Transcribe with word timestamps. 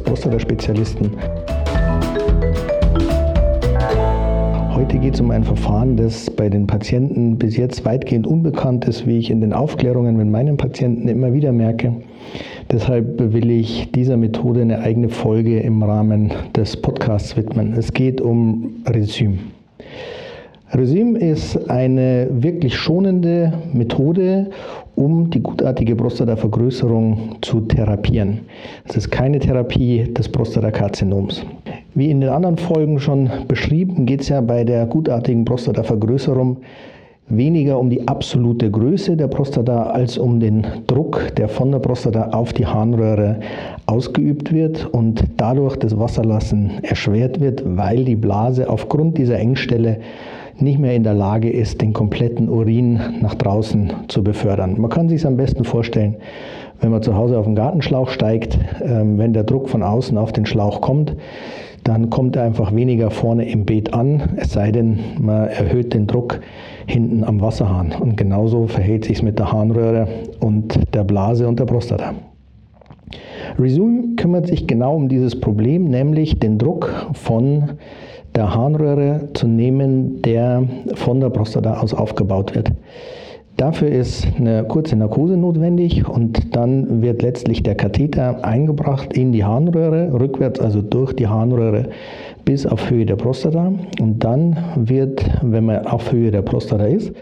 Prostataspezialisten. 0.00 1.10
Heute 4.72 4.98
geht 4.98 5.14
es 5.14 5.20
um 5.20 5.32
ein 5.32 5.42
Verfahren, 5.42 5.96
das 5.96 6.30
bei 6.30 6.48
den 6.48 6.68
Patienten 6.68 7.38
bis 7.38 7.56
jetzt 7.56 7.84
weitgehend 7.84 8.24
unbekannt 8.24 8.84
ist, 8.84 9.04
wie 9.04 9.18
ich 9.18 9.30
in 9.30 9.40
den 9.40 9.52
Aufklärungen 9.52 10.16
mit 10.16 10.28
meinen 10.28 10.56
Patienten 10.56 11.08
immer 11.08 11.32
wieder 11.32 11.50
merke. 11.50 11.96
Deshalb 12.70 13.32
will 13.32 13.50
ich 13.50 13.90
dieser 13.90 14.16
Methode 14.16 14.60
eine 14.60 14.78
eigene 14.78 15.08
Folge 15.08 15.58
im 15.58 15.82
Rahmen 15.82 16.32
des 16.54 16.76
Podcasts 16.76 17.36
widmen. 17.36 17.72
Es 17.72 17.92
geht 17.92 18.20
um 18.20 18.76
Resüm. 18.86 19.40
Resüm 20.72 21.14
ist 21.14 21.70
eine 21.70 22.26
wirklich 22.28 22.74
schonende 22.74 23.52
Methode, 23.72 24.50
um 24.96 25.30
die 25.30 25.40
gutartige 25.40 25.94
Prostatavergrößerung 25.94 27.36
zu 27.40 27.60
therapieren. 27.60 28.40
Es 28.88 28.96
ist 28.96 29.10
keine 29.10 29.38
Therapie 29.38 30.12
des 30.12 30.28
Prostatakarzinoms. 30.28 31.46
Wie 31.94 32.10
in 32.10 32.20
den 32.20 32.30
anderen 32.30 32.58
Folgen 32.58 32.98
schon 32.98 33.30
beschrieben, 33.46 34.06
geht 34.06 34.22
es 34.22 34.28
ja 34.28 34.40
bei 34.40 34.64
der 34.64 34.86
gutartigen 34.86 35.44
Prostatavergrößerung 35.44 36.56
weniger 37.28 37.78
um 37.78 37.88
die 37.88 38.06
absolute 38.08 38.68
Größe 38.68 39.16
der 39.16 39.28
Prostata 39.28 39.84
als 39.84 40.18
um 40.18 40.40
den 40.40 40.66
Druck, 40.88 41.34
der 41.36 41.48
von 41.48 41.70
der 41.70 41.78
Prostata 41.78 42.30
auf 42.30 42.52
die 42.52 42.66
Harnröhre 42.66 43.38
ausgeübt 43.86 44.52
wird 44.52 44.86
und 44.92 45.22
dadurch 45.36 45.76
das 45.76 45.96
Wasserlassen 45.96 46.72
erschwert 46.82 47.40
wird, 47.40 47.62
weil 47.64 48.04
die 48.04 48.16
Blase 48.16 48.68
aufgrund 48.68 49.16
dieser 49.18 49.38
Engstelle 49.38 49.98
nicht 50.60 50.78
mehr 50.78 50.94
in 50.94 51.04
der 51.04 51.14
Lage 51.14 51.50
ist, 51.50 51.80
den 51.80 51.92
kompletten 51.92 52.48
Urin 52.48 53.00
nach 53.20 53.34
draußen 53.34 53.92
zu 54.08 54.22
befördern. 54.22 54.80
Man 54.80 54.90
kann 54.90 55.08
sich 55.08 55.20
es 55.20 55.26
am 55.26 55.36
besten 55.36 55.64
vorstellen, 55.64 56.16
wenn 56.80 56.90
man 56.90 57.02
zu 57.02 57.14
Hause 57.14 57.38
auf 57.38 57.46
den 57.46 57.54
Gartenschlauch 57.54 58.08
steigt, 58.08 58.58
ähm, 58.82 59.18
wenn 59.18 59.32
der 59.32 59.44
Druck 59.44 59.68
von 59.68 59.82
außen 59.82 60.16
auf 60.18 60.32
den 60.32 60.46
Schlauch 60.46 60.80
kommt, 60.80 61.16
dann 61.84 62.10
kommt 62.10 62.36
er 62.36 62.42
einfach 62.42 62.74
weniger 62.74 63.10
vorne 63.10 63.48
im 63.48 63.64
Beet 63.64 63.94
an, 63.94 64.30
es 64.36 64.52
sei 64.52 64.72
denn, 64.72 64.98
man 65.20 65.48
erhöht 65.48 65.94
den 65.94 66.08
Druck 66.08 66.40
hinten 66.86 67.22
am 67.22 67.40
Wasserhahn. 67.40 67.92
Und 68.00 68.16
genauso 68.16 68.66
verhält 68.66 69.04
sich 69.04 69.18
es 69.18 69.22
mit 69.22 69.38
der 69.38 69.52
Harnröhre 69.52 70.08
und 70.40 70.80
der 70.94 71.04
Blase 71.04 71.46
und 71.46 71.60
der 71.60 71.66
Prostata. 71.66 72.14
Resume 73.58 74.16
kümmert 74.16 74.48
sich 74.48 74.66
genau 74.66 74.96
um 74.96 75.08
dieses 75.08 75.38
Problem, 75.40 75.84
nämlich 75.84 76.40
den 76.40 76.58
Druck 76.58 76.92
von 77.12 77.70
der 78.36 78.54
Harnröhre 78.54 79.28
zu 79.34 79.48
nehmen, 79.48 80.22
der 80.22 80.62
von 80.94 81.20
der 81.20 81.30
Prostata 81.30 81.80
aus 81.80 81.94
aufgebaut 81.94 82.54
wird. 82.54 82.70
Dafür 83.56 83.88
ist 83.88 84.28
eine 84.36 84.64
kurze 84.64 84.96
Narkose 84.96 85.38
notwendig 85.38 86.06
und 86.06 86.54
dann 86.54 87.00
wird 87.00 87.22
letztlich 87.22 87.62
der 87.62 87.74
Katheter 87.74 88.44
eingebracht 88.44 89.14
in 89.14 89.32
die 89.32 89.44
Harnröhre, 89.44 90.12
rückwärts 90.12 90.60
also 90.60 90.82
durch 90.82 91.14
die 91.14 91.26
Harnröhre 91.26 91.88
bis 92.44 92.66
auf 92.66 92.90
Höhe 92.90 93.06
der 93.06 93.16
Prostata. 93.16 93.72
Und 93.98 94.22
dann 94.22 94.58
wird, 94.76 95.24
wenn 95.40 95.64
man 95.64 95.86
auf 95.86 96.12
Höhe 96.12 96.30
der 96.30 96.42
Prostata 96.42 96.84
ist, 96.84 97.14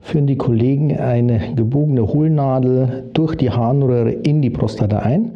führen 0.00 0.26
die 0.26 0.36
Kollegen 0.36 0.96
eine 0.96 1.54
gebogene 1.54 2.06
Hohlnadel 2.08 3.04
durch 3.12 3.36
die 3.36 3.50
Harnröhre 3.50 4.12
in 4.12 4.40
die 4.40 4.50
Prostata 4.50 5.00
ein. 5.00 5.32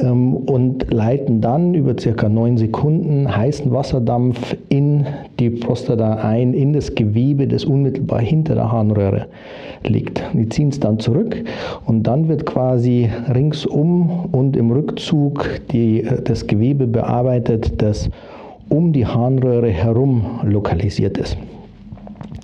Ähm, 0.00 0.34
und 0.34 0.92
leiten 0.92 1.40
dann 1.40 1.74
über 1.74 1.94
circa 1.98 2.28
neun 2.28 2.56
Sekunden 2.56 3.34
heißen 3.34 3.72
Wasserdampf 3.72 4.56
in 4.68 5.06
die 5.38 5.50
Prostata 5.50 6.14
ein, 6.14 6.52
in 6.52 6.72
das 6.72 6.94
Gewebe, 6.94 7.46
das 7.46 7.64
unmittelbar 7.64 8.20
hinter 8.20 8.54
der 8.56 8.72
Harnröhre 8.72 9.26
liegt. 9.84 10.22
Die 10.32 10.48
ziehen 10.48 10.70
es 10.70 10.80
dann 10.80 10.98
zurück 10.98 11.36
und 11.86 12.04
dann 12.04 12.28
wird 12.28 12.44
quasi 12.44 13.08
ringsum 13.32 14.28
und 14.32 14.56
im 14.56 14.72
Rückzug 14.72 15.60
die, 15.70 16.02
äh, 16.02 16.22
das 16.22 16.46
Gewebe 16.46 16.86
bearbeitet, 16.86 17.80
das 17.80 18.10
um 18.68 18.92
die 18.92 19.06
Harnröhre 19.06 19.70
herum 19.70 20.40
lokalisiert 20.42 21.18
ist. 21.18 21.36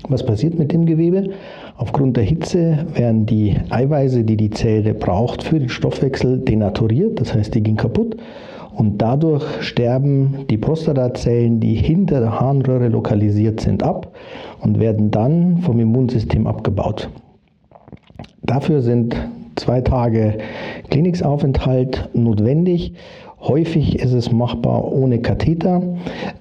Was 0.09 0.25
passiert 0.25 0.59
mit 0.59 0.73
dem 0.73 0.87
Gewebe? 0.87 1.31
Aufgrund 1.77 2.17
der 2.17 2.25
Hitze 2.25 2.87
werden 2.95 3.27
die 3.27 3.57
Eiweiße, 3.69 4.25
die 4.25 4.37
die 4.37 4.51
Zelle 4.51 4.95
braucht 4.95 5.43
für 5.43 5.59
den 5.59 5.69
Stoffwechsel, 5.69 6.39
denaturiert, 6.39 7.21
das 7.21 7.35
heißt, 7.35 7.55
die 7.55 7.63
gehen 7.63 7.77
kaputt. 7.77 8.17
Und 8.75 8.99
dadurch 8.99 9.45
sterben 9.63 10.47
die 10.49 10.57
Prostatazellen, 10.57 11.61
die 11.61 11.75
hinter 11.75 12.21
der 12.21 12.41
Harnröhre 12.41 12.89
lokalisiert 12.89 13.61
sind, 13.61 13.83
ab 13.83 14.15
und 14.61 14.81
werden 14.81 15.11
dann 15.11 15.59
vom 15.59 15.81
Immunsystem 15.81 16.47
abgebaut. 16.47 17.11
Dafür 18.43 18.81
sind 18.81 19.17
zwei 19.61 19.81
Tage 19.81 20.39
Klinikaufenthalt 20.89 22.11
notwendig 22.15 22.95
Häufig 23.43 23.99
ist 23.99 24.13
es 24.13 24.31
machbar 24.31 24.93
ohne 24.93 25.21
Katheter. 25.21 25.83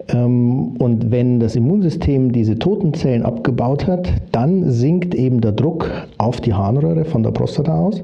Ähm, 0.09 0.75
und 0.79 1.11
wenn 1.11 1.39
das 1.39 1.55
Immunsystem 1.55 2.33
diese 2.33 2.59
toten 2.59 2.93
Zellen 2.93 3.23
abgebaut 3.23 3.87
hat, 3.87 4.09
dann 4.33 4.69
sinkt 4.69 5.15
eben 5.15 5.39
der 5.39 5.53
Druck 5.53 5.89
auf 6.17 6.41
die 6.41 6.53
Harnröhre 6.53 7.05
von 7.05 7.23
der 7.23 7.31
Prostata 7.31 7.73
aus. 7.73 8.03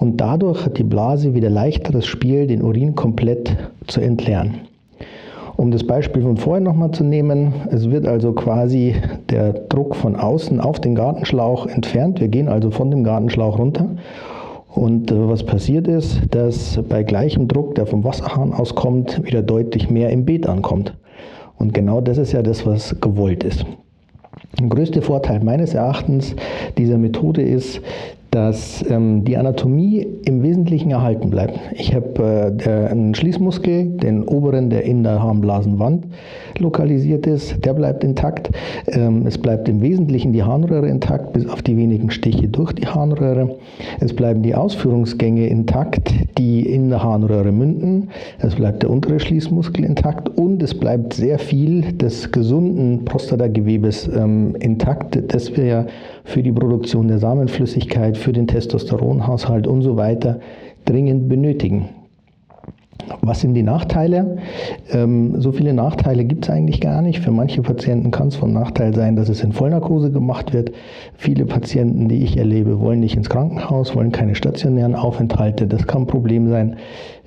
Und 0.00 0.20
dadurch 0.20 0.66
hat 0.66 0.78
die 0.78 0.84
Blase 0.84 1.34
wieder 1.34 1.48
leichteres 1.48 2.06
Spiel, 2.06 2.48
den 2.48 2.62
Urin 2.62 2.96
komplett 2.96 3.56
zu 3.86 4.00
entleeren. 4.00 4.62
Um 5.56 5.70
das 5.70 5.86
Beispiel 5.86 6.22
von 6.22 6.36
vorhin 6.36 6.64
nochmal 6.64 6.90
zu 6.90 7.04
nehmen, 7.04 7.52
es 7.70 7.88
wird 7.88 8.08
also 8.08 8.32
quasi 8.32 8.96
der 9.30 9.52
Druck 9.52 9.94
von 9.94 10.16
außen 10.16 10.58
auf 10.58 10.80
den 10.80 10.96
Gartenschlauch 10.96 11.68
entfernt. 11.68 12.20
Wir 12.20 12.26
gehen 12.26 12.48
also 12.48 12.72
von 12.72 12.90
dem 12.90 13.04
Gartenschlauch 13.04 13.60
runter 13.60 13.90
und 14.74 15.10
äh, 15.10 15.28
was 15.28 15.44
passiert 15.44 15.86
ist, 15.86 16.20
dass 16.30 16.80
bei 16.88 17.02
gleichem 17.02 17.48
Druck, 17.48 17.74
der 17.76 17.86
vom 17.86 18.04
Wasserhahn 18.04 18.52
auskommt, 18.52 19.24
wieder 19.24 19.42
deutlich 19.42 19.88
mehr 19.88 20.10
im 20.10 20.24
Beet 20.24 20.48
ankommt. 20.48 20.96
Und 21.56 21.72
genau 21.72 22.00
das 22.00 22.18
ist 22.18 22.32
ja 22.32 22.42
das, 22.42 22.66
was 22.66 23.00
gewollt 23.00 23.44
ist. 23.44 23.64
Der 24.58 24.68
größte 24.68 25.02
Vorteil 25.02 25.40
meines 25.40 25.74
Erachtens 25.74 26.34
dieser 26.76 26.98
Methode 26.98 27.42
ist, 27.42 27.80
dass 28.34 28.84
ähm, 28.90 29.22
die 29.22 29.36
Anatomie 29.36 30.04
im 30.24 30.42
Wesentlichen 30.42 30.90
erhalten 30.90 31.30
bleibt. 31.30 31.56
Ich 31.72 31.94
habe 31.94 32.52
äh, 32.66 32.90
einen 32.90 33.14
Schließmuskel, 33.14 33.84
den 33.84 34.24
oberen, 34.24 34.70
der 34.70 34.82
in 34.82 35.04
der 35.04 35.22
Harnblasenwand 35.22 36.04
lokalisiert 36.58 37.28
ist, 37.28 37.64
der 37.64 37.74
bleibt 37.74 38.02
intakt. 38.02 38.50
Ähm, 38.88 39.24
es 39.24 39.38
bleibt 39.38 39.68
im 39.68 39.80
Wesentlichen 39.80 40.32
die 40.32 40.42
Harnröhre 40.42 40.88
intakt, 40.88 41.32
bis 41.32 41.48
auf 41.48 41.62
die 41.62 41.76
wenigen 41.76 42.10
Stiche 42.10 42.48
durch 42.48 42.72
die 42.72 42.88
Harnröhre. 42.88 43.56
Es 44.00 44.12
bleiben 44.12 44.42
die 44.42 44.56
Ausführungsgänge 44.56 45.46
intakt, 45.46 46.12
die 46.36 46.68
in 46.68 46.90
der 46.90 47.04
Harnröhre 47.04 47.52
münden. 47.52 48.08
Es 48.40 48.56
bleibt 48.56 48.82
der 48.82 48.90
untere 48.90 49.20
Schließmuskel 49.20 49.84
intakt 49.84 50.28
und 50.28 50.60
es 50.60 50.74
bleibt 50.74 51.14
sehr 51.14 51.38
viel 51.38 51.82
des 51.92 52.32
gesunden 52.32 53.04
Prostatagewebes 53.04 54.08
ähm, 54.08 54.56
intakt, 54.56 55.22
das 55.32 55.56
wir 55.56 55.64
ja 55.64 55.86
für 56.24 56.42
die 56.42 56.52
Produktion 56.52 57.08
der 57.08 57.18
Samenflüssigkeit, 57.18 58.16
für 58.16 58.32
den 58.32 58.46
Testosteronhaushalt 58.46 59.66
und 59.66 59.82
so 59.82 59.96
weiter 59.96 60.40
dringend 60.84 61.28
benötigen. 61.28 61.90
Was 63.20 63.40
sind 63.40 63.54
die 63.54 63.62
Nachteile? 63.62 64.38
Ähm, 64.90 65.40
so 65.40 65.52
viele 65.52 65.72
Nachteile 65.74 66.24
gibt 66.24 66.44
es 66.44 66.50
eigentlich 66.50 66.80
gar 66.80 67.02
nicht. 67.02 67.20
Für 67.20 67.30
manche 67.30 67.62
Patienten 67.62 68.10
kann 68.10 68.28
es 68.28 68.36
von 68.36 68.52
Nachteil 68.52 68.94
sein, 68.94 69.16
dass 69.16 69.28
es 69.28 69.42
in 69.42 69.52
Vollnarkose 69.52 70.10
gemacht 70.10 70.52
wird. 70.52 70.72
Viele 71.16 71.44
Patienten, 71.44 72.08
die 72.08 72.22
ich 72.22 72.36
erlebe, 72.36 72.80
wollen 72.80 73.00
nicht 73.00 73.16
ins 73.16 73.28
Krankenhaus, 73.28 73.94
wollen 73.94 74.12
keine 74.12 74.34
stationären 74.34 74.94
Aufenthalte. 74.94 75.66
Das 75.66 75.86
kann 75.86 76.02
ein 76.02 76.06
Problem 76.06 76.48
sein. 76.48 76.76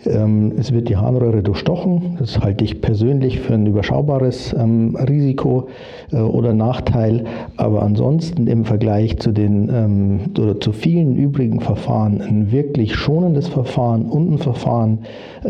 Ähm, 0.05 0.53
es 0.57 0.71
wird 0.71 0.89
die 0.89 0.97
Harnröhre 0.97 1.41
durchstochen. 1.41 2.17
Das 2.19 2.39
halte 2.39 2.63
ich 2.63 2.81
persönlich 2.81 3.39
für 3.39 3.55
ein 3.55 3.65
überschaubares 3.65 4.55
ähm, 4.57 4.95
Risiko 4.95 5.67
äh, 6.11 6.17
oder 6.17 6.53
Nachteil. 6.53 7.25
Aber 7.57 7.81
ansonsten 7.81 8.47
im 8.47 8.65
Vergleich 8.65 9.17
zu 9.17 9.31
den 9.31 9.69
ähm, 9.73 10.19
oder 10.39 10.59
zu 10.59 10.71
vielen 10.71 11.15
übrigen 11.15 11.61
Verfahren 11.61 12.21
ein 12.21 12.51
wirklich 12.51 12.95
schonendes 12.95 13.47
Verfahren 13.47 14.05
und 14.05 14.33
ein 14.33 14.37
Verfahren, 14.37 14.99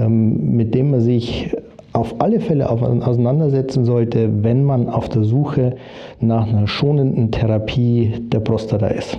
mit 0.09 0.73
dem 0.75 0.91
man 0.91 1.01
sich 1.01 1.55
auf 1.93 2.15
alle 2.19 2.39
Fälle 2.39 2.69
auseinandersetzen 2.69 3.85
sollte, 3.85 4.43
wenn 4.43 4.63
man 4.63 4.87
auf 4.87 5.09
der 5.09 5.23
Suche 5.23 5.75
nach 6.19 6.47
einer 6.47 6.67
schonenden 6.67 7.31
Therapie 7.31 8.13
der 8.31 8.39
Prostata 8.39 8.87
ist. 8.87 9.17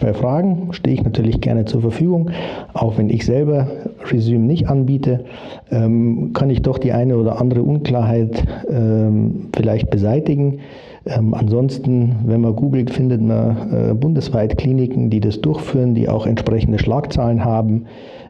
Bei 0.00 0.14
Fragen 0.14 0.72
stehe 0.72 0.94
ich 0.94 1.04
natürlich 1.04 1.40
gerne 1.40 1.64
zur 1.64 1.80
Verfügung. 1.80 2.30
Auch 2.74 2.98
wenn 2.98 3.08
ich 3.08 3.24
selber 3.24 3.68
Resume 4.10 4.46
nicht 4.46 4.68
anbiete, 4.68 5.24
ähm, 5.70 6.32
kann 6.32 6.50
ich 6.50 6.62
doch 6.62 6.78
die 6.78 6.92
eine 6.92 7.16
oder 7.16 7.40
andere 7.40 7.62
Unklarheit 7.62 8.42
ähm, 8.68 9.48
vielleicht 9.54 9.90
beseitigen. 9.90 10.58
Ähm, 11.06 11.34
ansonsten, 11.34 12.16
wenn 12.26 12.40
man 12.40 12.56
googelt, 12.56 12.90
findet 12.90 13.20
man 13.20 13.90
äh, 13.90 13.94
bundesweit 13.94 14.58
Kliniken, 14.58 15.08
die 15.08 15.20
das 15.20 15.40
durchführen, 15.40 15.94
die 15.94 16.08
auch 16.08 16.26
entsprechende 16.26 16.78
Schlagzahlen 16.78 17.44
haben, 17.44 17.74
ähm, 17.74 17.86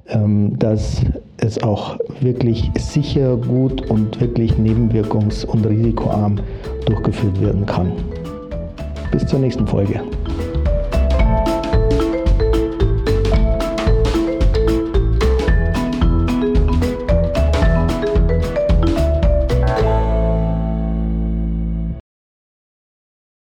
dass 0.07 1.01
es 1.39 1.63
auch 1.63 1.97
wirklich 2.21 2.71
sicher, 2.79 3.37
gut 3.37 3.89
und 3.91 4.21
wirklich 4.21 4.53
nebenwirkungs- 4.55 5.45
und 5.47 5.65
risikoarm 5.65 6.39
durchgeführt 6.87 7.41
werden 7.41 7.65
kann. 7.67 7.93
Bis 9.11 9.27
zur 9.27 9.39
nächsten 9.39 9.67
Folge. 9.67 10.01